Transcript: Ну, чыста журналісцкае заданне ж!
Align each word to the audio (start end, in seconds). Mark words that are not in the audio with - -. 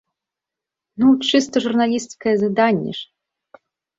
Ну, 1.01 1.07
чыста 1.27 1.55
журналісцкае 1.67 2.35
заданне 2.45 2.91
ж! 3.01 3.07